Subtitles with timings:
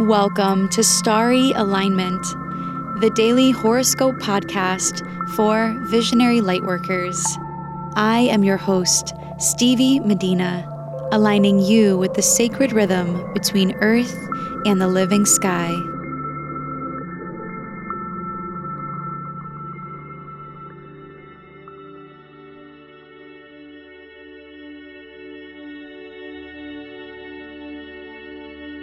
[0.00, 2.22] Welcome to Starry Alignment,
[3.00, 5.02] the daily horoscope podcast
[5.34, 7.20] for visionary lightworkers.
[7.96, 10.64] I am your host, Stevie Medina,
[11.10, 14.16] aligning you with the sacred rhythm between earth
[14.64, 15.74] and the living sky.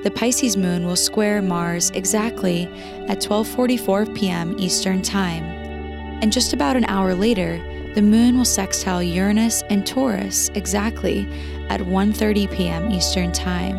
[0.02, 2.68] the Pisces moon will square Mars exactly
[3.08, 4.58] at 12:44 p.m.
[4.58, 5.61] Eastern Time
[6.22, 7.58] and just about an hour later,
[7.94, 11.28] the moon will sextile Uranus and Taurus exactly
[11.68, 12.90] at 1:30 p.m.
[12.90, 13.76] Eastern Time.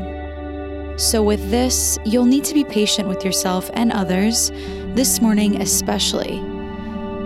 [0.99, 4.51] So with this, you'll need to be patient with yourself and others,
[4.93, 6.35] this morning especially.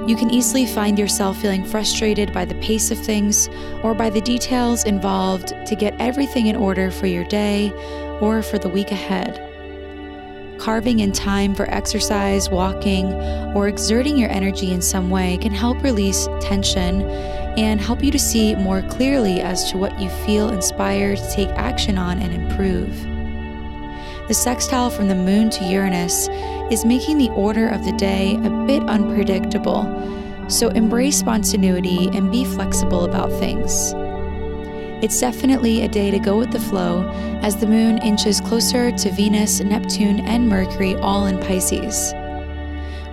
[0.08, 3.50] You can easily find yourself feeling frustrated by the pace of things
[3.84, 7.74] or by the details involved to get everything in order for your day
[8.22, 9.47] or for the week ahead
[10.68, 13.06] carving in time for exercise, walking,
[13.56, 17.04] or exerting your energy in some way can help release tension
[17.58, 21.48] and help you to see more clearly as to what you feel inspired to take
[21.52, 22.92] action on and improve.
[24.28, 26.28] The sextile from the moon to Uranus
[26.70, 29.86] is making the order of the day a bit unpredictable,
[30.50, 33.94] so embrace spontaneity and be flexible about things.
[35.00, 37.08] It's definitely a day to go with the flow
[37.44, 42.16] as the moon inches closer to Venus, Neptune, and Mercury, all in Pisces.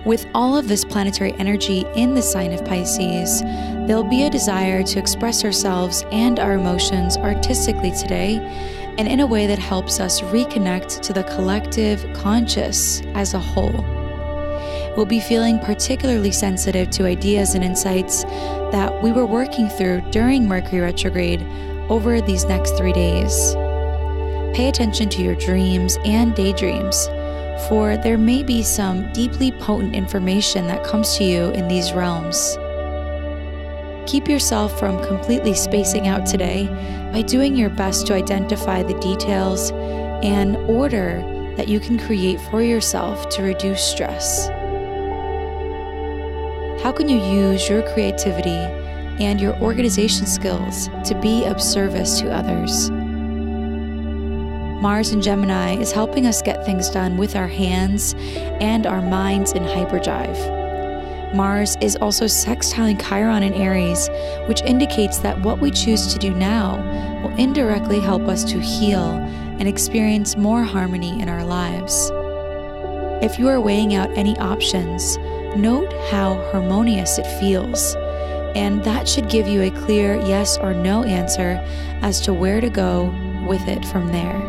[0.03, 3.43] With all of this planetary energy in the sign of Pisces,
[3.85, 8.37] there'll be a desire to express ourselves and our emotions artistically today
[8.97, 13.85] and in a way that helps us reconnect to the collective conscious as a whole.
[14.97, 18.23] We'll be feeling particularly sensitive to ideas and insights
[18.71, 21.45] that we were working through during Mercury retrograde
[21.89, 23.53] over these next three days.
[24.55, 27.07] Pay attention to your dreams and daydreams,
[27.67, 32.57] for there may be some deeply potent information that comes to you in these realms.
[34.09, 36.67] Keep yourself from completely spacing out today
[37.11, 39.71] by doing your best to identify the details
[40.23, 41.21] and order
[41.57, 44.47] that you can create for yourself to reduce stress.
[46.83, 48.84] How can you use your creativity
[49.19, 52.89] and your organization skills to be of service to others.
[54.81, 58.13] Mars in Gemini is helping us get things done with our hands
[58.61, 60.37] and our minds in hyperdrive.
[61.33, 64.09] Mars is also sextiling Chiron in Aries,
[64.45, 66.75] which indicates that what we choose to do now
[67.23, 69.01] will indirectly help us to heal
[69.57, 72.11] and experience more harmony in our lives.
[73.23, 75.17] If you are weighing out any options,
[75.57, 77.95] note how harmonious it feels
[78.55, 81.61] and that should give you a clear yes or no answer
[82.01, 83.13] as to where to go
[83.47, 84.39] with it from there.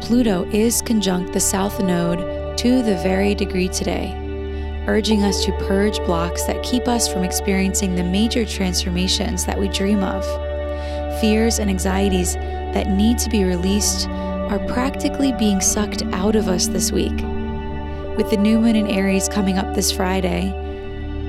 [0.00, 4.14] Pluto is conjunct the South Node to the very degree today,
[4.88, 9.68] urging us to purge blocks that keep us from experiencing the major transformations that we
[9.68, 10.24] dream of.
[11.20, 16.66] Fears and anxieties that need to be released are practically being sucked out of us
[16.66, 17.16] this week.
[18.16, 20.69] With the new moon in Aries coming up this Friday,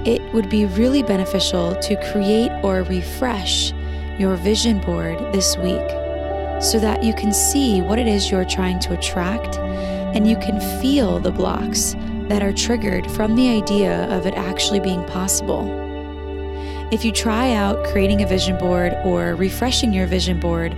[0.06, 3.72] it would be really beneficial to create or refresh
[4.18, 5.90] your vision board this week
[6.62, 9.58] so that you can see what it is you're trying to attract
[10.16, 11.96] and you can feel the blocks
[12.28, 15.80] that are triggered from the idea of it actually being possible.
[16.92, 20.76] If you try out creating a vision board or refreshing your vision board,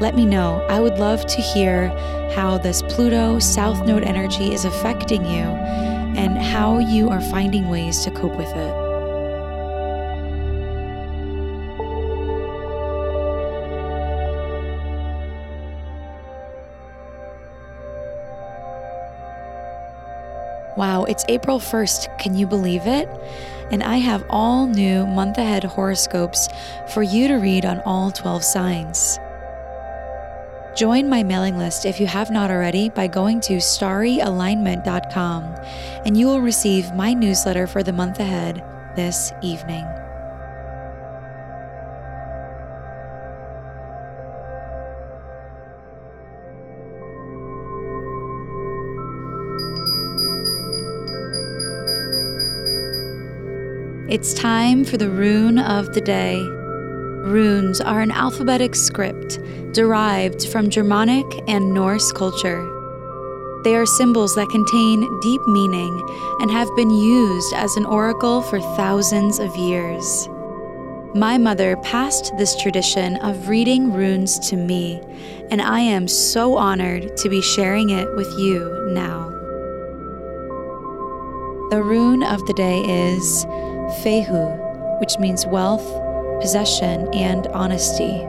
[0.00, 0.64] let me know.
[0.68, 1.88] I would love to hear
[2.34, 8.02] how this Pluto South Node energy is affecting you and how you are finding ways
[8.04, 8.86] to cope with it.
[20.76, 22.18] Wow, it's April 1st.
[22.18, 23.08] Can you believe it?
[23.70, 26.48] And I have all new month ahead horoscopes
[26.92, 29.18] for you to read on all 12 signs.
[30.76, 35.44] Join my mailing list if you have not already by going to starryalignment.com,
[36.04, 38.62] and you will receive my newsletter for the month ahead
[38.94, 39.86] this evening.
[54.10, 56.65] It's time for the rune of the day.
[57.26, 59.40] Runes are an alphabetic script
[59.72, 62.62] derived from Germanic and Norse culture.
[63.64, 66.00] They are symbols that contain deep meaning
[66.40, 70.28] and have been used as an oracle for thousands of years.
[71.16, 75.00] My mother passed this tradition of reading runes to me,
[75.50, 79.30] and I am so honored to be sharing it with you now.
[81.70, 83.44] The rune of the day is
[84.04, 86.05] Fehu, which means wealth,
[86.40, 88.26] possession, and honesty.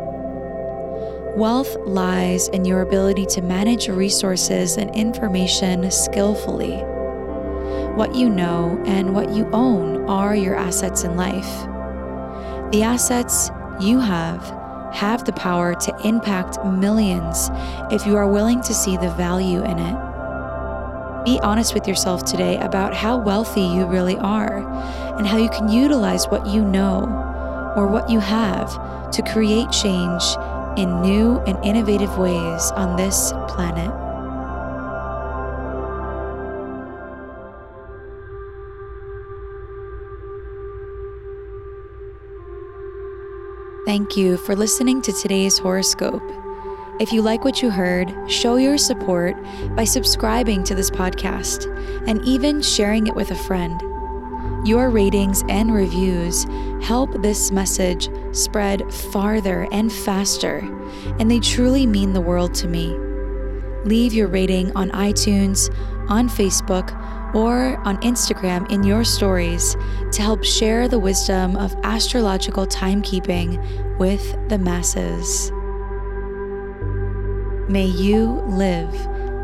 [1.35, 6.77] Wealth lies in your ability to manage resources and information skillfully.
[7.95, 11.67] What you know and what you own are your assets in life.
[12.71, 14.41] The assets you have
[14.93, 17.49] have the power to impact millions
[17.91, 20.07] if you are willing to see the value in it.
[21.23, 24.57] Be honest with yourself today about how wealthy you really are
[25.17, 27.26] and how you can utilize what you know
[27.77, 30.23] or what you have to create change
[30.77, 33.93] in new and innovative ways on this planet.
[43.85, 46.21] Thank you for listening to today's horoscope.
[46.99, 49.35] If you like what you heard, show your support
[49.75, 51.67] by subscribing to this podcast
[52.07, 53.86] and even sharing it with a friend.
[54.65, 56.45] Your ratings and reviews
[56.81, 60.57] help this message spread farther and faster,
[61.19, 62.97] and they truly mean the world to me.
[63.85, 65.73] Leave your rating on iTunes,
[66.09, 66.91] on Facebook,
[67.33, 69.75] or on Instagram in your stories
[70.11, 75.51] to help share the wisdom of astrological timekeeping with the masses.
[77.69, 78.93] May you live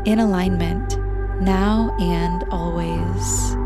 [0.06, 0.98] in alignment
[1.40, 3.63] now and always.